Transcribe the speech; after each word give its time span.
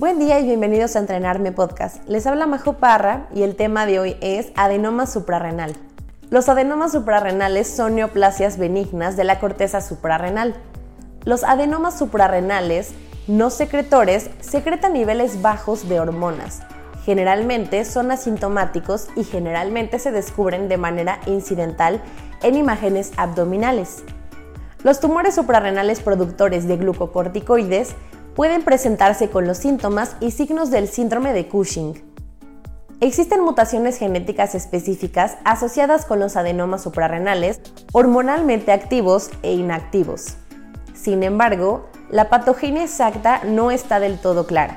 Buen 0.00 0.18
día 0.18 0.40
y 0.40 0.44
bienvenidos 0.44 0.96
a 0.96 1.00
Entrenarme 1.00 1.52
Podcast. 1.52 2.02
Les 2.08 2.26
habla 2.26 2.46
Majo 2.46 2.78
Parra 2.78 3.28
y 3.34 3.42
el 3.42 3.54
tema 3.54 3.84
de 3.84 4.00
hoy 4.00 4.16
es 4.22 4.50
adenoma 4.56 5.04
suprarrenal. 5.04 5.76
Los 6.30 6.48
adenomas 6.48 6.92
suprarrenales 6.92 7.68
son 7.68 7.96
neoplasias 7.96 8.56
benignas 8.56 9.18
de 9.18 9.24
la 9.24 9.38
corteza 9.38 9.82
suprarrenal. 9.82 10.54
Los 11.26 11.44
adenomas 11.44 11.98
suprarrenales 11.98 12.92
no 13.26 13.50
secretores 13.50 14.30
secretan 14.40 14.94
niveles 14.94 15.42
bajos 15.42 15.86
de 15.86 16.00
hormonas. 16.00 16.62
Generalmente 17.04 17.84
son 17.84 18.10
asintomáticos 18.10 19.08
y 19.16 19.24
generalmente 19.24 19.98
se 19.98 20.12
descubren 20.12 20.70
de 20.70 20.78
manera 20.78 21.20
incidental 21.26 22.00
en 22.42 22.54
imágenes 22.54 23.12
abdominales. 23.18 24.02
Los 24.82 24.98
tumores 24.98 25.34
suprarrenales 25.34 26.00
productores 26.00 26.66
de 26.66 26.78
glucocorticoides 26.78 27.96
pueden 28.34 28.62
presentarse 28.62 29.30
con 29.30 29.46
los 29.46 29.58
síntomas 29.58 30.16
y 30.20 30.30
signos 30.30 30.70
del 30.70 30.88
síndrome 30.88 31.32
de 31.32 31.48
Cushing. 31.48 32.02
Existen 33.00 33.40
mutaciones 33.42 33.96
genéticas 33.96 34.54
específicas 34.54 35.38
asociadas 35.44 36.04
con 36.04 36.20
los 36.20 36.36
adenomas 36.36 36.82
suprarrenales 36.82 37.60
hormonalmente 37.92 38.72
activos 38.72 39.30
e 39.42 39.54
inactivos. 39.54 40.36
Sin 40.92 41.22
embargo, 41.22 41.88
la 42.10 42.28
patogenia 42.28 42.84
exacta 42.84 43.42
no 43.44 43.70
está 43.70 44.00
del 44.00 44.18
todo 44.18 44.46
clara. 44.46 44.76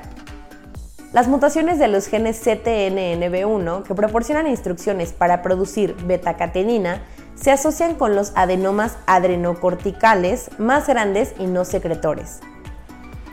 Las 1.12 1.28
mutaciones 1.28 1.78
de 1.78 1.88
los 1.88 2.06
genes 2.06 2.44
CTNNB1 2.44 3.82
que 3.82 3.94
proporcionan 3.94 4.46
instrucciones 4.46 5.12
para 5.12 5.42
producir 5.42 5.94
beta-catenina 6.06 7.02
se 7.34 7.50
asocian 7.50 7.94
con 7.94 8.16
los 8.16 8.32
adenomas 8.34 8.96
adrenocorticales 9.06 10.50
más 10.58 10.86
grandes 10.88 11.34
y 11.38 11.46
no 11.46 11.64
secretores. 11.64 12.40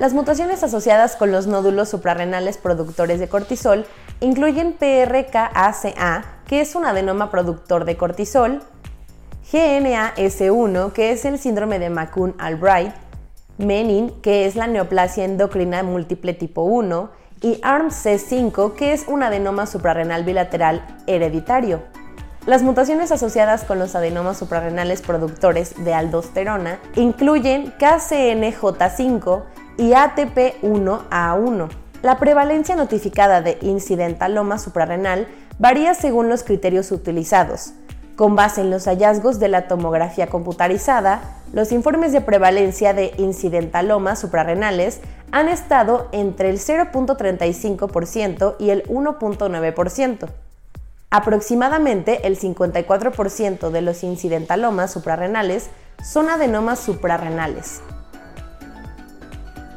Las 0.01 0.13
mutaciones 0.13 0.63
asociadas 0.63 1.15
con 1.15 1.31
los 1.31 1.45
nódulos 1.45 1.87
suprarrenales 1.87 2.57
productores 2.57 3.19
de 3.19 3.29
cortisol 3.29 3.85
incluyen 4.19 4.73
PRKACA, 4.73 6.25
que 6.47 6.61
es 6.61 6.73
un 6.73 6.85
adenoma 6.85 7.29
productor 7.29 7.85
de 7.85 7.97
cortisol, 7.97 8.63
GNAS1, 9.51 10.91
que 10.93 11.11
es 11.11 11.23
el 11.25 11.37
síndrome 11.37 11.77
de 11.77 11.91
McCune-Albright, 11.91 12.95
Menin, 13.59 14.09
que 14.23 14.47
es 14.47 14.55
la 14.55 14.65
neoplasia 14.65 15.23
endocrina 15.23 15.83
múltiple 15.83 16.33
tipo 16.33 16.63
1, 16.63 17.11
y 17.43 17.61
ARMC5, 17.61 18.73
que 18.73 18.93
es 18.93 19.07
un 19.07 19.21
adenoma 19.21 19.67
suprarrenal 19.67 20.23
bilateral 20.23 20.83
hereditario. 21.05 21.83
Las 22.47 22.63
mutaciones 22.63 23.11
asociadas 23.11 23.65
con 23.65 23.77
los 23.77 23.93
adenomas 23.93 24.39
suprarrenales 24.39 25.03
productores 25.03 25.75
de 25.85 25.93
aldosterona 25.93 26.79
incluyen 26.95 27.71
KCNJ5 27.77 29.43
y 29.77 29.91
ATP1A1. 29.91 31.69
La 32.01 32.17
prevalencia 32.17 32.75
notificada 32.75 33.41
de 33.41 33.57
incidentaloma 33.61 34.57
suprarrenal 34.57 35.27
varía 35.59 35.93
según 35.93 36.29
los 36.29 36.43
criterios 36.43 36.91
utilizados. 36.91 37.73
Con 38.15 38.35
base 38.35 38.61
en 38.61 38.69
los 38.69 38.85
hallazgos 38.85 39.39
de 39.39 39.47
la 39.47 39.67
tomografía 39.67 40.27
computarizada, 40.27 41.21
los 41.53 41.71
informes 41.71 42.11
de 42.11 42.21
prevalencia 42.21 42.93
de 42.93 43.13
incidentalomas 43.17 44.19
suprarrenales 44.19 45.01
han 45.31 45.47
estado 45.47 46.07
entre 46.11 46.49
el 46.49 46.59
0.35% 46.59 48.55
y 48.59 48.69
el 48.69 48.83
1.9%. 48.83 50.29
Aproximadamente 51.09 52.25
el 52.25 52.39
54% 52.39 53.69
de 53.69 53.81
los 53.81 54.03
incidentalomas 54.03 54.91
suprarrenales 54.91 55.69
son 56.03 56.29
adenomas 56.29 56.79
suprarrenales. 56.79 57.81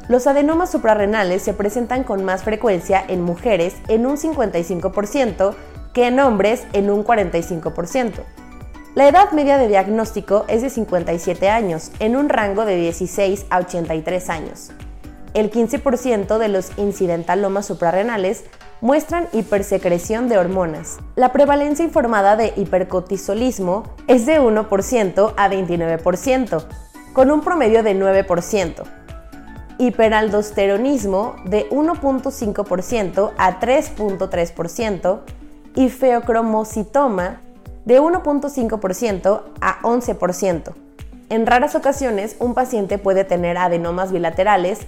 Los 0.07 0.27
adenomas 0.27 0.71
suprarrenales 0.71 1.41
se 1.41 1.53
presentan 1.53 2.03
con 2.03 2.23
más 2.23 2.43
frecuencia 2.43 3.03
en 3.07 3.21
mujeres 3.21 3.75
en 3.87 4.05
un 4.05 4.17
55% 4.17 5.55
que 5.93 6.07
en 6.07 6.19
hombres 6.19 6.67
en 6.73 6.91
un 6.91 7.03
45%. 7.03 8.11
La 8.93 9.07
edad 9.07 9.31
media 9.31 9.57
de 9.57 9.67
diagnóstico 9.67 10.45
es 10.47 10.61
de 10.61 10.69
57 10.69 11.49
años, 11.49 11.91
en 11.99 12.15
un 12.15 12.29
rango 12.29 12.65
de 12.65 12.75
16 12.75 13.47
a 13.49 13.57
83 13.57 14.29
años. 14.29 14.71
El 15.33 15.51
15% 15.51 16.37
de 16.37 16.47
los 16.49 16.77
incidentalomas 16.77 17.65
suprarrenales 17.65 18.45
muestran 18.81 19.27
hipersecreción 19.33 20.29
de 20.29 20.37
hormonas. 20.37 20.99
La 21.15 21.33
prevalencia 21.33 21.83
informada 21.83 22.35
de 22.35 22.53
hipercortisolismo 22.55 23.83
es 24.07 24.25
de 24.25 24.39
1% 24.39 25.33
a 25.35 25.49
29%, 25.49 26.65
con 27.13 27.31
un 27.31 27.41
promedio 27.41 27.81
de 27.81 27.99
9%. 27.99 29.04
Hiperaldosteronismo 29.77 31.35
de 31.45 31.69
1.5% 31.69 33.31
a 33.37 33.59
3.3% 33.59 35.19
y 35.75 35.89
feocromocitoma 35.89 37.41
de 37.85 38.01
1.5% 38.01 39.41
a 39.61 39.81
11%. 39.81 40.73
En 41.29 41.45
raras 41.45 41.75
ocasiones, 41.75 42.35
un 42.39 42.53
paciente 42.53 42.97
puede 42.97 43.23
tener 43.23 43.57
adenomas 43.57 44.11
bilaterales 44.11 44.87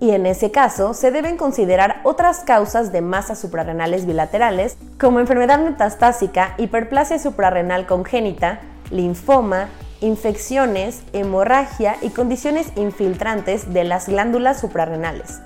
y 0.00 0.10
en 0.10 0.26
ese 0.26 0.50
caso 0.50 0.94
se 0.94 1.10
deben 1.10 1.36
considerar 1.36 2.00
otras 2.04 2.40
causas 2.40 2.92
de 2.92 3.00
masas 3.00 3.38
suprarrenales 3.38 4.06
bilaterales 4.06 4.76
como 4.98 5.20
enfermedad 5.20 5.58
metastásica, 5.60 6.54
hiperplasia 6.58 7.18
suprarrenal 7.18 7.86
congénita, 7.86 8.60
linfoma, 8.90 9.68
infecciones, 10.00 11.02
hemorragia 11.12 11.96
y 12.02 12.10
condiciones 12.10 12.68
infiltrantes 12.76 13.72
de 13.72 13.84
las 13.84 14.08
glándulas 14.08 14.60
suprarrenales. 14.60 15.40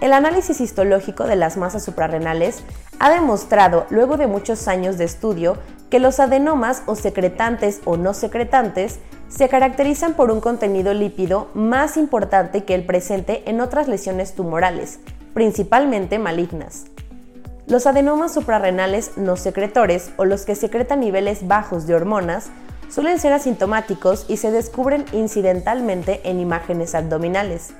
El 0.00 0.12
análisis 0.12 0.60
histológico 0.60 1.24
de 1.24 1.36
las 1.36 1.56
masas 1.56 1.84
suprarrenales 1.84 2.62
ha 2.98 3.10
demostrado, 3.10 3.86
luego 3.90 4.16
de 4.16 4.26
muchos 4.26 4.68
años 4.68 4.98
de 4.98 5.04
estudio, 5.04 5.56
que 5.90 5.98
los 5.98 6.20
adenomas 6.20 6.82
o 6.86 6.94
secretantes 6.94 7.80
o 7.84 7.96
no 7.96 8.14
secretantes 8.14 8.98
se 9.28 9.48
caracterizan 9.48 10.14
por 10.14 10.30
un 10.30 10.40
contenido 10.40 10.94
lípido 10.94 11.48
más 11.54 11.96
importante 11.96 12.64
que 12.64 12.74
el 12.74 12.84
presente 12.84 13.42
en 13.46 13.60
otras 13.60 13.88
lesiones 13.88 14.34
tumorales, 14.34 15.00
principalmente 15.32 16.18
malignas. 16.18 16.84
Los 17.66 17.86
adenomas 17.86 18.34
suprarrenales 18.34 19.12
no 19.16 19.36
secretores 19.36 20.10
o 20.18 20.24
los 20.24 20.44
que 20.44 20.54
secretan 20.54 21.00
niveles 21.00 21.48
bajos 21.48 21.86
de 21.86 21.94
hormonas 21.94 22.50
suelen 22.88 23.18
ser 23.18 23.32
asintomáticos 23.32 24.26
y 24.28 24.36
se 24.36 24.50
descubren 24.50 25.04
incidentalmente 25.12 26.20
en 26.24 26.40
imágenes 26.40 26.94
abdominales. 26.94 27.74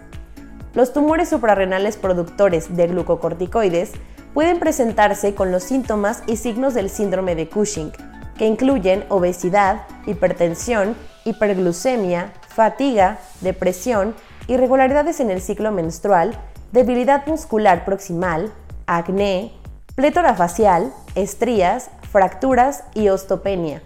Los 0.75 0.93
tumores 0.93 1.29
suprarrenales 1.29 1.97
productores 1.97 2.77
de 2.77 2.89
glucocorticoides 2.89 3.93
pueden 4.33 4.59
presentarse 4.59 5.35
con 5.35 5.53
los 5.53 5.63
síntomas 5.63 6.23
y 6.27 6.37
signos 6.37 6.75
del 6.75 6.91
síndrome 6.91 7.37
de 7.37 7.49
Cushing, 7.49 7.93
que 8.37 8.47
incluyen 8.47 9.05
obesidad, 9.09 9.83
hipertensión, 10.07 10.97
hiperglucemia, 11.25 12.33
fatiga, 12.49 13.19
depresión, 13.41 14.15
irregularidades 14.49 15.21
en 15.21 15.31
el 15.31 15.41
ciclo 15.41 15.71
menstrual, 15.71 16.37
debilidad 16.73 17.27
muscular 17.27 17.85
proximal, 17.85 18.53
acné, 18.87 19.53
plétora 19.95 20.35
facial, 20.35 20.93
estrías, 21.15 21.91
fracturas 22.11 22.83
y 22.95 23.09
osteopenia. 23.09 23.81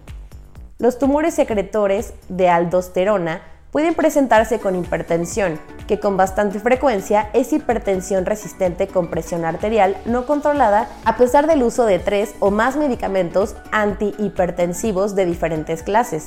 Los 0.80 1.00
tumores 1.00 1.34
secretores 1.34 2.14
de 2.28 2.48
aldosterona 2.48 3.42
pueden 3.72 3.94
presentarse 3.94 4.60
con 4.60 4.76
hipertensión, 4.76 5.58
que 5.88 5.98
con 5.98 6.16
bastante 6.16 6.60
frecuencia 6.60 7.30
es 7.32 7.52
hipertensión 7.52 8.24
resistente 8.24 8.86
con 8.86 9.08
presión 9.08 9.44
arterial 9.44 9.96
no 10.04 10.24
controlada 10.24 10.88
a 11.04 11.16
pesar 11.16 11.48
del 11.48 11.64
uso 11.64 11.84
de 11.84 11.98
tres 11.98 12.36
o 12.38 12.52
más 12.52 12.76
medicamentos 12.76 13.56
antihipertensivos 13.72 15.16
de 15.16 15.26
diferentes 15.26 15.82
clases. 15.82 16.26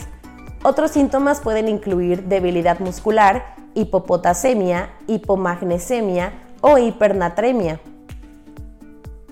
Otros 0.63 0.91
síntomas 0.91 1.40
pueden 1.40 1.69
incluir 1.69 2.23
debilidad 2.23 2.81
muscular, 2.81 3.56
hipopotasemia, 3.73 4.90
hipomagnesemia 5.07 6.34
o 6.59 6.78
hipernatremia. 6.78 7.79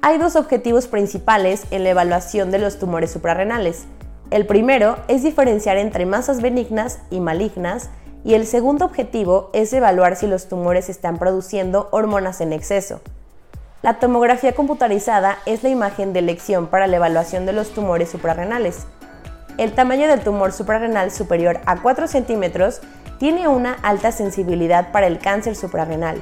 Hay 0.01 0.17
dos 0.17 0.37
objetivos 0.37 0.87
principales 0.87 1.65
en 1.71 1.83
la 1.83 1.89
evaluación 1.89 2.51
de 2.51 2.59
los 2.59 2.79
tumores 2.79 3.11
suprarrenales. 3.11 3.85
El 4.31 4.45
primero 4.45 4.97
es 5.07 5.23
diferenciar 5.23 5.77
entre 5.77 6.05
masas 6.05 6.39
benignas 6.39 6.99
y 7.09 7.19
malignas 7.19 7.89
y 8.23 8.35
el 8.35 8.45
segundo 8.45 8.85
objetivo 8.85 9.49
es 9.53 9.73
evaluar 9.73 10.15
si 10.15 10.27
los 10.27 10.47
tumores 10.47 10.87
están 10.87 11.17
produciendo 11.17 11.87
hormonas 11.91 12.39
en 12.39 12.53
exceso. 12.53 13.01
La 13.81 13.97
tomografía 13.97 14.53
computarizada 14.53 15.39
es 15.47 15.63
la 15.63 15.69
imagen 15.69 16.13
de 16.13 16.19
elección 16.19 16.67
para 16.67 16.85
la 16.85 16.97
evaluación 16.97 17.47
de 17.47 17.53
los 17.53 17.69
tumores 17.71 18.09
suprarrenales. 18.09 18.85
El 19.57 19.73
tamaño 19.73 20.07
del 20.07 20.19
tumor 20.19 20.51
suprarrenal 20.51 21.09
superior 21.09 21.59
a 21.65 21.81
4 21.81 22.07
centímetros 22.07 22.81
tiene 23.17 23.47
una 23.47 23.73
alta 23.81 24.11
sensibilidad 24.11 24.91
para 24.91 25.07
el 25.07 25.17
cáncer 25.17 25.55
suprarrenal. 25.55 26.21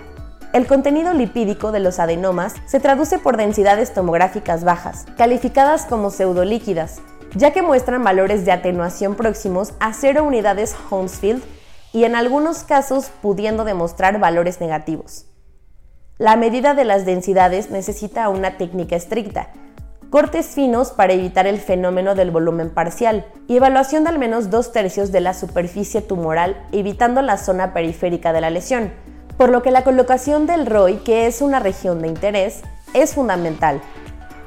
El 0.53 0.65
contenido 0.65 1.13
lipídico 1.13 1.73
de 1.73 1.81
los 1.81 1.99
adenomas 1.99 2.55
se 2.67 2.79
traduce 2.79 3.19
por 3.19 3.35
densidades 3.35 3.93
tomográficas 3.93 4.63
bajas, 4.63 5.05
calificadas 5.17 5.85
como 5.85 6.09
pseudolíquidas, 6.09 7.01
ya 7.35 7.51
que 7.51 7.61
muestran 7.61 8.03
valores 8.03 8.45
de 8.45 8.51
atenuación 8.51 9.15
próximos 9.15 9.73
a 9.79 9.93
0 9.93 10.23
unidades 10.23 10.75
Hounsfield 10.89 11.43
y 11.93 12.03
en 12.03 12.15
algunos 12.15 12.63
casos 12.63 13.09
pudiendo 13.21 13.63
demostrar 13.63 14.19
valores 14.19 14.59
negativos. 14.61 15.25
La 16.17 16.35
medida 16.35 16.73
de 16.73 16.85
las 16.85 17.05
densidades 17.05 17.69
necesita 17.69 18.29
una 18.29 18.57
técnica 18.57 18.95
estricta, 18.95 19.49
cortes 20.09 20.47
finos 20.47 20.91
para 20.91 21.13
evitar 21.13 21.47
el 21.47 21.59
fenómeno 21.59 22.15
del 22.15 22.31
volumen 22.31 22.69
parcial 22.69 23.25
y 23.47 23.57
evaluación 23.57 24.03
de 24.03 24.09
al 24.09 24.19
menos 24.19 24.49
dos 24.49 24.71
tercios 24.71 25.11
de 25.11 25.21
la 25.21 25.33
superficie 25.33 26.01
tumoral 26.01 26.65
evitando 26.71 27.21
la 27.21 27.37
zona 27.37 27.73
periférica 27.73 28.33
de 28.33 28.41
la 28.41 28.49
lesión, 28.49 28.91
por 29.37 29.49
lo 29.49 29.61
que 29.61 29.71
la 29.71 29.83
colocación 29.83 30.47
del 30.47 30.65
ROI, 30.65 30.97
que 30.97 31.27
es 31.27 31.41
una 31.41 31.59
región 31.59 32.01
de 32.01 32.07
interés, 32.07 32.61
es 32.93 33.13
fundamental. 33.13 33.81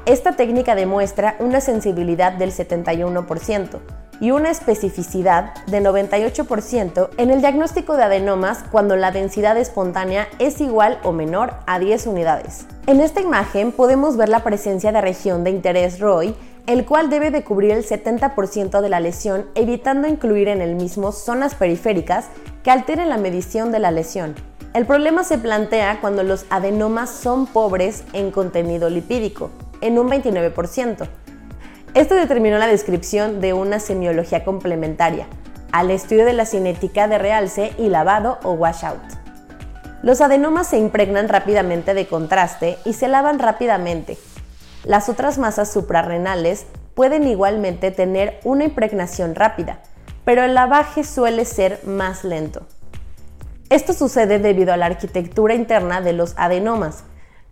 Esta 0.05 0.31
técnica 0.31 0.73
demuestra 0.73 1.35
una 1.39 1.61
sensibilidad 1.61 2.33
del 2.33 2.51
71%, 2.51 3.79
y 4.21 4.29
una 4.29 4.51
especificidad 4.51 5.53
de 5.65 5.81
98% 5.81 7.09
en 7.17 7.31
el 7.31 7.41
diagnóstico 7.41 7.97
de 7.97 8.03
adenomas 8.03 8.63
cuando 8.71 8.95
la 8.95 9.11
densidad 9.11 9.57
espontánea 9.57 10.27
es 10.37 10.61
igual 10.61 10.99
o 11.03 11.11
menor 11.11 11.55
a 11.65 11.79
10 11.79 12.05
unidades. 12.07 12.67
En 12.85 13.01
esta 13.01 13.19
imagen 13.19 13.71
podemos 13.71 14.15
ver 14.17 14.29
la 14.29 14.43
presencia 14.43 14.91
de 14.91 15.01
región 15.01 15.43
de 15.43 15.49
interés 15.49 15.99
ROI, 15.99 16.35
el 16.67 16.85
cual 16.85 17.09
debe 17.09 17.31
de 17.31 17.43
cubrir 17.43 17.71
el 17.71 17.83
70% 17.83 18.79
de 18.79 18.89
la 18.89 18.99
lesión, 18.99 19.47
evitando 19.55 20.07
incluir 20.07 20.47
en 20.47 20.61
el 20.61 20.75
mismo 20.75 21.11
zonas 21.11 21.55
periféricas 21.55 22.27
que 22.63 22.69
alteren 22.69 23.09
la 23.09 23.17
medición 23.17 23.71
de 23.71 23.79
la 23.79 23.89
lesión. 23.89 24.35
El 24.75 24.85
problema 24.85 25.23
se 25.23 25.39
plantea 25.39 25.99
cuando 25.99 26.21
los 26.21 26.45
adenomas 26.51 27.09
son 27.09 27.47
pobres 27.47 28.03
en 28.13 28.29
contenido 28.29 28.89
lipídico, 28.89 29.49
en 29.81 29.99
un 29.99 30.09
29%, 30.09 31.07
esto 31.93 32.15
determinó 32.15 32.57
la 32.57 32.67
descripción 32.67 33.41
de 33.41 33.51
una 33.51 33.79
semiología 33.79 34.45
complementaria 34.45 35.27
al 35.73 35.91
estudio 35.91 36.25
de 36.25 36.33
la 36.33 36.45
cinética 36.45 37.07
de 37.07 37.17
realce 37.17 37.73
y 37.77 37.89
lavado 37.89 38.39
o 38.43 38.53
washout. 38.53 39.01
Los 40.01 40.21
adenomas 40.21 40.67
se 40.67 40.77
impregnan 40.77 41.29
rápidamente 41.29 41.93
de 41.93 42.07
contraste 42.07 42.77
y 42.85 42.93
se 42.93 43.07
lavan 43.07 43.39
rápidamente. 43.39 44.17
Las 44.83 45.09
otras 45.09 45.37
masas 45.37 45.71
suprarrenales 45.71 46.65
pueden 46.95 47.27
igualmente 47.27 47.91
tener 47.91 48.39
una 48.43 48.63
impregnación 48.63 49.35
rápida, 49.35 49.79
pero 50.25 50.43
el 50.43 50.53
lavaje 50.53 51.03
suele 51.03 51.45
ser 51.45 51.79
más 51.85 52.23
lento. 52.23 52.65
Esto 53.69 53.93
sucede 53.93 54.39
debido 54.39 54.73
a 54.73 54.77
la 54.77 54.87
arquitectura 54.87 55.53
interna 55.53 56.01
de 56.01 56.13
los 56.13 56.33
adenomas, 56.37 57.03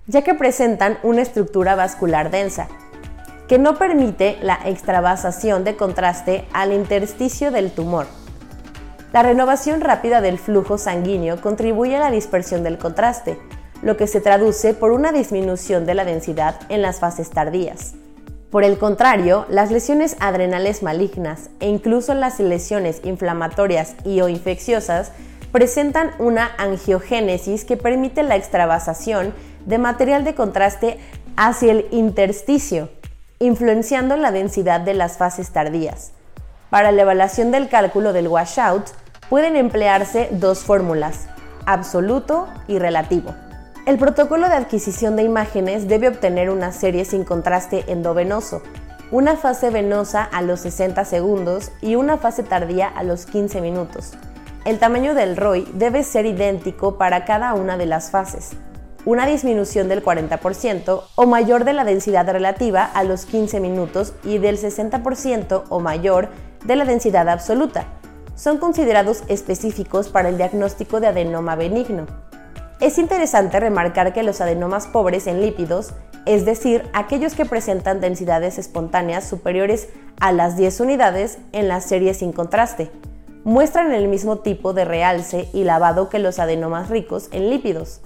ya 0.10 0.24
que 0.24 0.34
presentan 0.34 0.98
una 1.04 1.22
estructura 1.22 1.76
vascular 1.76 2.32
densa, 2.32 2.68
que 3.48 3.60
no 3.60 3.78
permite 3.78 4.38
la 4.42 4.60
extravasación 4.66 5.64
de 5.64 5.76
contraste 5.76 6.46
al 6.52 6.74
intersticio 6.74 7.52
del 7.52 7.72
tumor. 7.72 8.08
La 9.14 9.22
renovación 9.22 9.82
rápida 9.82 10.20
del 10.20 10.40
flujo 10.40 10.80
sanguíneo 10.80 11.40
contribuye 11.42 11.96
a 11.96 12.00
la 12.00 12.12
dispersión 12.12 12.64
del 12.64 12.80
contraste, 12.80 13.38
lo 13.84 13.98
que 13.98 14.08
se 14.08 14.20
traduce 14.20 14.74
por 14.74 14.92
una 14.92 15.12
disminución 15.12 15.86
de 15.86 15.94
la 15.94 16.06
densidad 16.06 16.60
en 16.70 16.82
las 16.82 17.00
fases 17.00 17.30
tardías. 17.30 17.94
Por 18.50 18.64
el 18.64 18.80
contrario, 18.80 19.46
las 19.48 19.70
lesiones 19.70 20.16
adrenales 20.20 20.82
malignas 20.82 21.52
e 21.60 21.70
incluso 21.70 22.16
las 22.16 22.40
lesiones 22.40 23.02
inflamatorias 23.04 23.94
y 24.06 24.22
o 24.22 24.28
infecciosas 24.28 25.12
presentan 25.52 26.12
una 26.18 26.50
angiogénesis 26.58 27.64
que 27.64 27.78
permite 27.78 28.24
la 28.24 28.36
extravasación 28.36 29.34
de 29.66 29.78
material 29.78 30.24
de 30.24 30.36
contraste 30.36 31.00
hacia 31.36 31.72
el 31.72 31.88
intersticio, 31.92 32.90
influenciando 33.40 34.18
la 34.18 34.32
densidad 34.32 34.82
de 34.82 34.94
las 34.94 35.18
fases 35.18 35.52
tardías. 35.52 36.12
Para 36.70 36.92
la 36.92 37.04
evaluación 37.04 37.52
del 37.52 37.70
cálculo 37.70 38.14
del 38.14 38.28
washout 38.28 38.88
pueden 39.30 39.56
emplearse 39.56 40.30
dos 40.32 40.60
fórmulas, 40.60 41.28
absoluto 41.66 42.48
y 42.68 42.78
relativo. 42.78 43.34
El 43.86 43.98
protocolo 43.98 44.50
de 44.50 44.56
adquisición 44.56 45.16
de 45.16 45.24
imágenes 45.24 45.88
debe 45.88 46.10
obtener 46.10 46.50
una 46.50 46.72
serie 46.72 47.06
sin 47.06 47.24
contraste 47.24 47.86
endovenoso, 47.88 48.62
una 49.12 49.36
fase 49.36 49.70
venosa 49.70 50.24
a 50.24 50.42
los 50.42 50.60
60 50.60 51.06
segundos 51.06 51.72
y 51.82 51.96
una 51.96 52.18
fase 52.18 52.44
tardía 52.44 52.88
a 52.88 53.04
los 53.04 53.26
15 53.26 53.62
minutos. 53.62 54.12
El 54.66 54.78
tamaño 54.78 55.16
del 55.16 55.38
ROI 55.38 55.68
debe 55.74 56.04
ser 56.04 56.26
idéntico 56.26 56.98
para 56.98 57.26
cada 57.26 57.54
una 57.54 57.78
de 57.78 57.86
las 57.86 58.12
fases 58.12 58.52
una 59.06 59.26
disminución 59.26 59.88
del 59.88 60.04
40% 60.04 61.04
o 61.16 61.26
mayor 61.26 61.64
de 61.64 61.74
la 61.74 61.86
densidad 61.86 62.30
relativa 62.30 62.84
a 62.84 63.04
los 63.04 63.26
15 63.26 63.60
minutos 63.60 64.14
y 64.24 64.38
del 64.38 64.58
60% 64.58 65.64
o 65.70 65.80
mayor 65.80 66.30
de 66.66 66.76
la 66.76 66.86
densidad 66.86 67.30
absoluta. 67.30 67.86
Son 68.36 68.58
considerados 68.58 69.24
específicos 69.28 70.10
para 70.10 70.30
el 70.30 70.38
diagnóstico 70.38 71.00
de 71.00 71.08
adenoma 71.08 71.56
benigno. 71.56 72.08
Es 72.80 72.98
interesante 72.98 73.60
remarcar 73.60 74.14
que 74.14 74.24
los 74.24 74.40
adenomas 74.40 74.88
pobres 74.88 75.28
en 75.28 75.42
lípidos, 75.42 75.94
es 76.26 76.46
decir, 76.46 76.90
aquellos 76.94 77.36
que 77.36 77.46
presentan 77.46 78.00
densidades 78.00 78.58
espontáneas 78.58 79.28
superiores 79.28 79.90
a 80.22 80.32
las 80.32 80.56
10 80.56 80.80
unidades 80.82 81.40
en 81.52 81.68
la 81.68 81.82
serie 81.82 82.14
sin 82.14 82.32
contraste, 82.32 82.92
muestran 83.44 83.92
el 83.92 84.08
mismo 84.08 84.40
tipo 84.40 84.74
de 84.74 84.86
realce 84.86 85.50
y 85.54 85.64
lavado 85.64 86.10
que 86.10 86.20
los 86.20 86.40
adenomas 86.40 86.90
ricos 86.90 87.30
en 87.32 87.50
lípidos. 87.50 88.02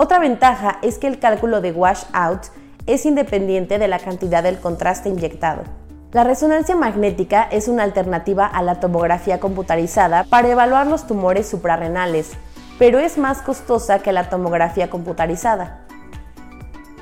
Otra 0.00 0.20
ventaja 0.20 0.78
es 0.80 0.96
que 0.96 1.08
el 1.08 1.18
cálculo 1.18 1.60
de 1.60 1.72
washout 1.72 2.52
es 2.86 3.04
independiente 3.04 3.80
de 3.80 3.88
la 3.88 3.98
cantidad 3.98 4.44
del 4.44 4.60
contraste 4.60 5.08
inyectado. 5.08 5.64
La 6.12 6.22
resonancia 6.22 6.76
magnética 6.76 7.48
es 7.50 7.66
una 7.66 7.82
alternativa 7.82 8.46
a 8.46 8.62
la 8.62 8.78
tomografía 8.78 9.40
computarizada 9.40 10.22
para 10.22 10.46
evaluar 10.46 10.86
los 10.86 11.08
tumores 11.08 11.48
suprarrenales, 11.48 12.30
pero 12.78 13.00
es 13.00 13.18
más 13.18 13.42
costosa 13.42 13.98
que 13.98 14.12
la 14.12 14.30
tomografía 14.30 14.88
computarizada. 14.88 15.80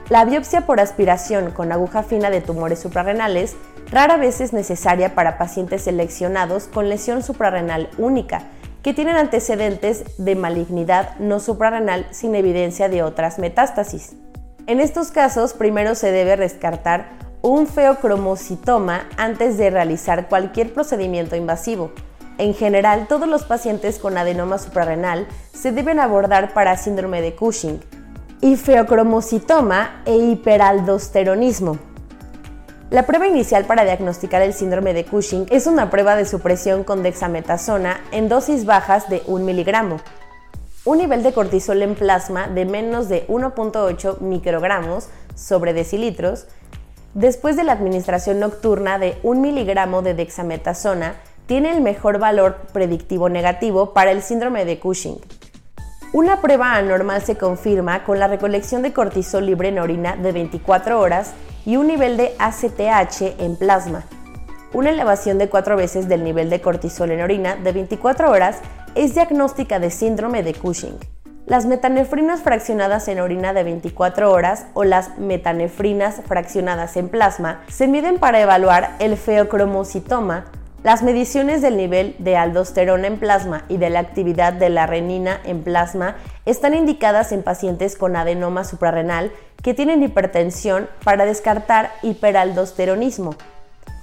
La 0.09 0.25
biopsia 0.25 0.63
por 0.63 0.81
aspiración 0.81 1.51
con 1.51 1.73
aguja 1.73 2.03
fina 2.03 2.31
de 2.31 2.41
tumores 2.41 2.79
suprarrenales 2.79 3.57
rara 3.91 4.17
vez 4.17 4.41
es 4.41 4.55
necesaria 4.55 5.15
para 5.15 5.37
pacientes 5.37 5.83
seleccionados 5.83 6.67
con 6.67 6.89
lesión 6.89 7.23
suprarrenal 7.23 7.91
única, 7.99 8.45
que 8.87 8.95
tienen 8.95 9.17
antecedentes 9.17 10.05
de 10.17 10.37
malignidad 10.37 11.17
no 11.19 11.41
suprarrenal 11.41 12.07
sin 12.13 12.37
evidencia 12.37 12.89
de 12.89 13.03
otras 13.03 13.41
metástasis. 13.41 14.13
En 14.69 14.79
estos 14.79 15.11
casos, 15.11 15.55
primero 15.55 15.97
se 15.97 16.13
debe 16.13 16.37
descartar 16.37 17.09
un 17.43 17.67
feocromocitoma 17.67 19.09
antes 19.17 19.59
de 19.59 19.71
realizar 19.71 20.29
cualquier 20.29 20.73
procedimiento 20.73 21.35
invasivo. 21.35 21.91
En 22.39 22.55
general, 22.55 23.09
todos 23.09 23.27
los 23.27 23.43
pacientes 23.43 23.99
con 23.99 24.17
adenoma 24.19 24.57
suprarrenal 24.57 25.27
se 25.53 25.73
deben 25.73 25.99
abordar 25.99 26.55
para 26.55 26.77
síndrome 26.77 27.21
de 27.23 27.35
Cushing 27.35 27.81
y 28.41 28.55
feocromocitoma 28.55 30.01
e 30.05 30.17
hiperaldosteronismo. 30.17 31.77
La 32.89 33.05
prueba 33.05 33.27
inicial 33.27 33.65
para 33.65 33.85
diagnosticar 33.85 34.43
el 34.43 34.55
síndrome 34.55 34.95
de 34.95 35.05
Cushing 35.05 35.47
es 35.51 35.67
una 35.67 35.91
prueba 35.91 36.15
de 36.15 36.25
supresión 36.25 36.85
con 36.85 37.03
dexametasona 37.03 38.01
en 38.13 38.29
dosis 38.29 38.65
bajas 38.65 39.09
de 39.09 39.23
1 39.27 39.45
miligramo. 39.45 39.97
Un 40.85 40.99
nivel 40.99 41.25
de 41.25 41.33
cortisol 41.33 41.83
en 41.83 41.97
plasma 41.97 42.47
de 42.47 42.65
menos 42.65 43.09
de 43.09 43.27
1.8 43.27 44.21
microgramos 44.21 45.09
sobre 45.35 45.73
decilitros 45.73 46.47
después 47.13 47.57
de 47.57 47.65
la 47.65 47.73
administración 47.73 48.39
nocturna 48.39 49.01
de 49.01 49.19
1 49.25 49.41
miligramo 49.41 50.03
de 50.03 50.15
dexametasona 50.15 51.17
tiene 51.47 51.73
el 51.73 51.81
mejor 51.81 52.21
valor 52.21 52.69
predictivo 52.73 53.29
negativo 53.29 53.95
para 53.95 54.13
el 54.13 54.23
síndrome 54.23 54.65
de 54.65 54.79
Cushing. 54.79 55.19
Una 56.13 56.41
prueba 56.41 56.77
anormal 56.77 57.21
se 57.23 57.37
confirma 57.37 58.05
con 58.05 58.21
la 58.21 58.29
recolección 58.29 58.83
de 58.83 58.93
cortisol 58.93 59.45
libre 59.45 59.71
en 59.71 59.81
orina 59.81 60.15
de 60.15 60.31
24 60.31 61.01
horas 61.01 61.33
y 61.67 61.77
un 61.77 61.89
nivel 61.89 62.17
de 62.17 62.35
ACTH 62.39 63.39
en 63.39 63.57
plasma. 63.57 64.05
Una 64.73 64.91
elevación 64.91 65.37
de 65.37 65.51
cuatro 65.51 65.77
veces 65.77 66.09
del 66.09 66.25
nivel 66.25 66.49
de 66.49 66.63
cortisol 66.63 67.11
en 67.11 67.21
orina 67.21 67.57
de 67.57 67.73
24 67.73 68.31
horas 68.31 68.61
es 68.95 69.15
diagnóstica 69.15 69.79
de 69.79 69.91
síndrome 69.91 70.43
de 70.43 70.55
Cushing. 70.55 70.97
Las 71.47 71.67
metanefrinas 71.67 72.41
fraccionadas 72.43 73.07
en 73.09 73.21
orina 73.21 73.53
de 73.53 73.63
24 73.63 74.33
horas 74.33 74.67
o 74.75 74.85
las 74.85 75.17
metanefrinas 75.19 76.23
fraccionadas 76.27 76.97
en 76.97 77.09
plasma 77.09 77.63
se 77.69 77.87
miden 77.87 78.19
para 78.19 78.41
evaluar 78.41 78.97
el 78.99 79.17
feocromocitoma, 79.17 80.47
las 80.87 81.03
mediciones 81.03 81.63
del 81.63 81.77
nivel 81.77 82.15
de 82.21 82.37
aldosterona 82.37 83.09
en 83.09 83.19
plasma 83.19 83.65
y 83.69 83.77
de 83.77 83.91
la 83.91 83.99
actividad 83.99 84.53
de 84.53 84.69
la 84.69 84.87
renina 84.87 85.41
en 85.43 85.65
plasma 85.65 86.15
están 86.45 86.75
indicadas 86.75 87.33
en 87.33 87.43
pacientes 87.43 87.97
con 87.97 88.15
adenoma 88.15 88.63
suprarrenal 88.63 89.33
que 89.65 89.75
tienen 89.75 90.05
hipertensión 90.05 90.89
para 91.03 91.27
descartar 91.27 91.91
hiperaldosteronismo. 92.05 93.35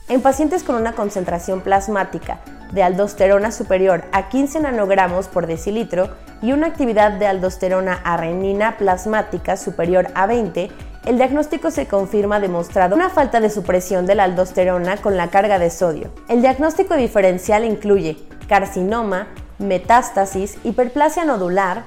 En 0.09 0.21
pacientes 0.21 0.63
con 0.63 0.75
una 0.75 0.91
concentración 0.91 1.61
plasmática 1.61 2.41
de 2.73 2.83
aldosterona 2.83 3.53
superior 3.53 4.03
a 4.11 4.27
15 4.27 4.59
nanogramos 4.59 5.29
por 5.29 5.47
decilitro 5.47 6.09
y 6.41 6.51
una 6.51 6.67
actividad 6.67 7.13
de 7.13 7.27
aldosterona 7.27 8.01
a 8.03 8.17
renina 8.17 8.75
plasmática 8.77 9.55
superior 9.55 10.07
a 10.15 10.27
20, 10.27 10.69
el 11.05 11.17
diagnóstico 11.17 11.69
se 11.69 11.87
confirma 11.87 12.39
demostrado 12.39 12.95
una 12.95 13.09
falta 13.09 13.41
de 13.41 13.49
supresión 13.49 14.05
de 14.05 14.15
la 14.15 14.23
aldosterona 14.23 14.97
con 14.97 15.17
la 15.17 15.29
carga 15.29 15.59
de 15.59 15.69
sodio. 15.69 16.11
El 16.29 16.41
diagnóstico 16.41 16.95
diferencial 16.95 17.65
incluye 17.65 18.17
carcinoma, 18.47 19.27
metástasis, 19.59 20.57
hiperplasia 20.63 21.25
nodular, 21.25 21.83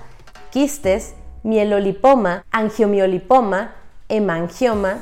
quistes, 0.51 1.15
mielolipoma, 1.45 2.45
angiomiolipoma, 2.51 3.73
hemangioma, 4.09 4.99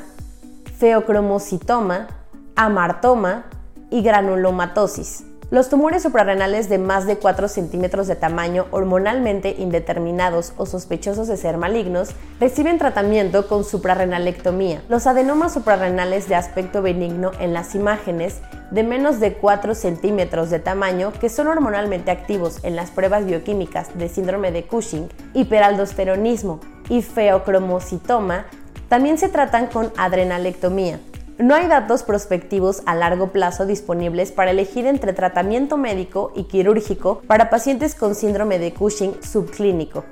feocromocitoma, 0.77 2.07
amartoma 2.55 3.45
y 3.89 4.01
granulomatosis. 4.01 5.23
Los 5.51 5.69
tumores 5.69 6.01
suprarrenales 6.01 6.69
de 6.69 6.79
más 6.79 7.05
de 7.05 7.17
4 7.17 7.47
centímetros 7.47 8.07
de 8.07 8.15
tamaño 8.15 8.65
hormonalmente 8.71 9.55
indeterminados 9.59 10.53
o 10.57 10.65
sospechosos 10.65 11.27
de 11.27 11.37
ser 11.37 11.57
malignos 11.57 12.09
reciben 12.39 12.79
tratamiento 12.79 13.47
con 13.47 13.63
suprarrenalectomía. 13.63 14.81
Los 14.89 15.05
adenomas 15.05 15.53
suprarrenales 15.53 16.27
de 16.27 16.33
aspecto 16.33 16.81
benigno 16.81 17.31
en 17.39 17.53
las 17.53 17.75
imágenes 17.75 18.39
de 18.71 18.81
menos 18.81 19.19
de 19.19 19.33
4 19.33 19.75
centímetros 19.75 20.49
de 20.49 20.57
tamaño 20.57 21.13
que 21.21 21.29
son 21.29 21.47
hormonalmente 21.47 22.09
activos 22.09 22.57
en 22.63 22.75
las 22.75 22.89
pruebas 22.89 23.25
bioquímicas 23.25 23.95
de 23.95 24.09
síndrome 24.09 24.51
de 24.51 24.65
Cushing, 24.65 25.09
hiperaldosteronismo 25.35 26.59
y 26.89 27.03
feocromocitoma 27.03 28.45
también 28.89 29.19
se 29.19 29.29
tratan 29.29 29.67
con 29.67 29.93
adrenalectomía. 29.95 30.99
No 31.37 31.53
hay 31.53 31.67
datos 31.67 32.03
prospectivos 32.03 32.81
a 32.85 32.95
largo 32.95 33.33
plazo 33.33 33.65
disponibles 33.65 34.31
para 34.31 34.51
elegir 34.51 34.85
entre 34.85 35.11
tratamiento 35.11 35.75
médico 35.75 36.31
y 36.33 36.45
quirúrgico 36.45 37.21
para 37.27 37.49
pacientes 37.49 37.93
con 37.93 38.15
síndrome 38.15 38.57
de 38.57 38.73
Cushing 38.73 39.21
subclínico. 39.21 40.05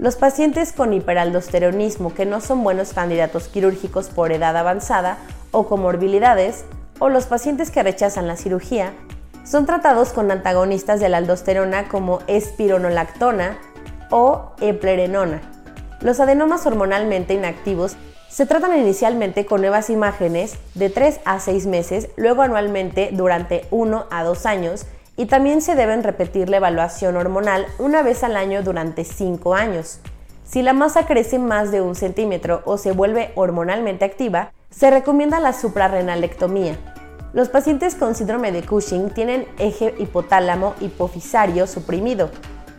Los 0.00 0.16
pacientes 0.16 0.72
con 0.72 0.92
hiperaldosteronismo 0.92 2.12
que 2.12 2.26
no 2.26 2.40
son 2.40 2.64
buenos 2.64 2.92
candidatos 2.92 3.46
quirúrgicos 3.46 4.08
por 4.08 4.32
edad 4.32 4.56
avanzada 4.56 5.18
o 5.52 5.68
comorbilidades, 5.68 6.64
o 6.98 7.08
los 7.08 7.26
pacientes 7.26 7.70
que 7.70 7.84
rechazan 7.84 8.26
la 8.26 8.36
cirugía, 8.36 8.92
son 9.44 9.66
tratados 9.66 10.12
con 10.12 10.32
antagonistas 10.32 10.98
de 10.98 11.08
la 11.08 11.18
aldosterona 11.18 11.86
como 11.86 12.18
espironolactona 12.26 13.58
o 14.10 14.50
eplerenona. 14.60 15.40
Los 16.00 16.18
adenomas 16.18 16.66
hormonalmente 16.66 17.32
inactivos 17.32 17.96
se 18.34 18.46
tratan 18.46 18.76
inicialmente 18.76 19.46
con 19.46 19.60
nuevas 19.60 19.90
imágenes 19.90 20.56
de 20.74 20.90
3 20.90 21.20
a 21.24 21.38
6 21.38 21.68
meses, 21.68 22.08
luego 22.16 22.42
anualmente 22.42 23.10
durante 23.12 23.64
1 23.70 24.06
a 24.10 24.24
2 24.24 24.46
años 24.46 24.86
y 25.16 25.26
también 25.26 25.62
se 25.62 25.76
deben 25.76 26.02
repetir 26.02 26.48
la 26.50 26.56
evaluación 26.56 27.16
hormonal 27.16 27.64
una 27.78 28.02
vez 28.02 28.24
al 28.24 28.34
año 28.34 28.64
durante 28.64 29.04
5 29.04 29.54
años. 29.54 30.00
Si 30.42 30.62
la 30.62 30.72
masa 30.72 31.06
crece 31.06 31.38
más 31.38 31.70
de 31.70 31.80
un 31.80 31.94
centímetro 31.94 32.62
o 32.64 32.76
se 32.76 32.90
vuelve 32.90 33.30
hormonalmente 33.36 34.04
activa, 34.04 34.50
se 34.68 34.90
recomienda 34.90 35.38
la 35.38 35.52
suprarrenalectomía. 35.52 36.76
Los 37.34 37.48
pacientes 37.48 37.94
con 37.94 38.16
síndrome 38.16 38.50
de 38.50 38.64
Cushing 38.64 39.10
tienen 39.10 39.46
eje 39.58 39.94
hipotálamo 39.96 40.74
hipofisario 40.80 41.68
suprimido, 41.68 42.30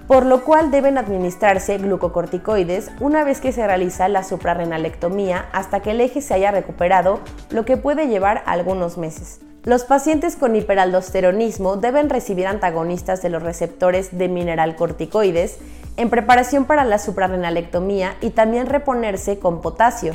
por 0.08 0.26
lo 0.26 0.44
cual 0.44 0.72
deben 0.72 0.98
administrarse 0.98 1.78
glucocorticoides 1.78 2.92
una 3.00 3.24
vez 3.24 3.42
que 3.42 3.52
se 3.52 3.66
realiza 3.66 4.08
la 4.08 4.24
suprarrenalectomía 4.24 5.46
hasta 5.52 5.80
que 5.80 5.92
el 5.92 6.02
eje 6.02 6.22
se 6.22 6.34
haya 6.34 6.52
recuperado, 6.52 7.20
lo 7.50 7.66
que 7.66 7.78
puede 7.78 8.08
llevar 8.08 8.44
algunos 8.46 8.98
meses. 8.98 9.40
Los 9.64 9.84
pacientes 9.84 10.36
con 10.36 10.56
hiperaldosteronismo 10.56 11.78
deben 11.78 12.10
recibir 12.10 12.46
antagonistas 12.46 13.24
de 13.24 13.30
los 13.30 13.42
receptores 13.42 14.16
de 14.16 14.30
mineralcorticoides 14.30 15.58
en 15.98 16.12
preparación 16.12 16.66
para 16.66 16.84
la 16.84 17.00
suprarrenalectomía 17.00 18.16
y 18.22 18.30
también 18.30 18.68
reponerse 18.68 19.40
con 19.40 19.62
potasio. 19.62 20.14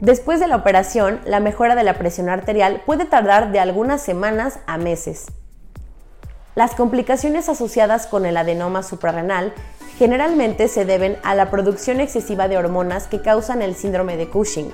Después 0.00 0.38
de 0.38 0.46
la 0.46 0.56
operación, 0.56 1.20
la 1.24 1.40
mejora 1.40 1.74
de 1.74 1.82
la 1.82 1.94
presión 1.94 2.28
arterial 2.28 2.82
puede 2.86 3.04
tardar 3.04 3.50
de 3.50 3.58
algunas 3.58 4.00
semanas 4.00 4.60
a 4.66 4.78
meses. 4.78 5.26
Las 6.54 6.74
complicaciones 6.74 7.48
asociadas 7.48 8.06
con 8.06 8.26
el 8.26 8.36
adenoma 8.36 8.82
suprarrenal 8.82 9.54
generalmente 9.96 10.68
se 10.68 10.84
deben 10.84 11.16
a 11.22 11.34
la 11.34 11.50
producción 11.50 11.98
excesiva 11.98 12.46
de 12.46 12.58
hormonas 12.58 13.06
que 13.06 13.22
causan 13.22 13.62
el 13.62 13.74
síndrome 13.74 14.18
de 14.18 14.28
Cushing. 14.28 14.70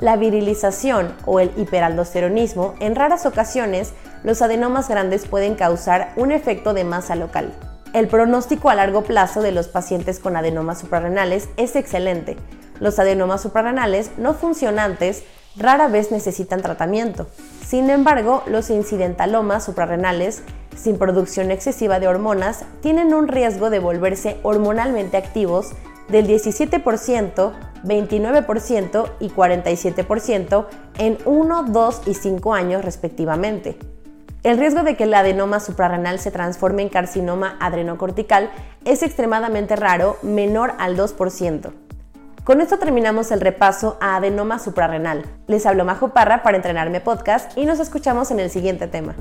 La 0.00 0.16
virilización 0.16 1.14
o 1.24 1.40
el 1.40 1.50
hiperaldosteronismo, 1.56 2.74
en 2.80 2.94
raras 2.94 3.24
ocasiones, 3.24 3.94
los 4.22 4.42
adenomas 4.42 4.88
grandes 4.88 5.26
pueden 5.26 5.54
causar 5.54 6.12
un 6.16 6.30
efecto 6.30 6.74
de 6.74 6.84
masa 6.84 7.14
local. 7.14 7.54
El 7.94 8.08
pronóstico 8.08 8.68
a 8.68 8.74
largo 8.74 9.04
plazo 9.04 9.40
de 9.40 9.52
los 9.52 9.68
pacientes 9.68 10.18
con 10.18 10.36
adenomas 10.36 10.80
suprarrenales 10.80 11.48
es 11.56 11.74
excelente. 11.74 12.36
Los 12.80 12.98
adenomas 12.98 13.40
suprarrenales 13.40 14.10
no 14.18 14.34
funcionantes 14.34 15.22
rara 15.56 15.88
vez 15.88 16.10
necesitan 16.10 16.60
tratamiento. 16.60 17.28
Sin 17.64 17.88
embargo, 17.88 18.42
los 18.46 18.68
incidentalomas 18.68 19.64
suprarrenales 19.64 20.42
sin 20.76 20.98
producción 20.98 21.50
excesiva 21.50 22.00
de 22.00 22.08
hormonas 22.08 22.64
tienen 22.80 23.14
un 23.14 23.28
riesgo 23.28 23.70
de 23.70 23.78
volverse 23.78 24.38
hormonalmente 24.42 25.16
activos 25.16 25.72
del 26.08 26.26
17%, 26.26 27.52
29% 27.84 29.10
y 29.20 29.30
47% 29.30 30.66
en 30.98 31.18
1, 31.24 31.62
2 31.64 32.02
y 32.06 32.14
5 32.14 32.54
años 32.54 32.84
respectivamente. 32.84 33.78
El 34.42 34.58
riesgo 34.58 34.82
de 34.82 34.94
que 34.94 35.04
el 35.04 35.14
adenoma 35.14 35.58
suprarrenal 35.58 36.18
se 36.18 36.30
transforme 36.30 36.82
en 36.82 36.90
carcinoma 36.90 37.56
adrenocortical 37.60 38.50
es 38.84 39.02
extremadamente 39.02 39.74
raro, 39.74 40.18
menor 40.22 40.74
al 40.78 40.98
2%. 40.98 41.72
Con 42.44 42.60
esto 42.60 42.78
terminamos 42.78 43.30
el 43.30 43.40
repaso 43.40 43.96
a 44.02 44.16
adenoma 44.16 44.58
suprarrenal. 44.58 45.24
Les 45.46 45.64
hablo 45.64 45.86
Majo 45.86 46.10
Parra 46.10 46.42
para 46.42 46.58
Entrenarme 46.58 47.00
Podcast 47.00 47.56
y 47.56 47.64
nos 47.64 47.80
escuchamos 47.80 48.30
en 48.30 48.40
el 48.40 48.50
siguiente 48.50 48.86
tema. 48.86 49.14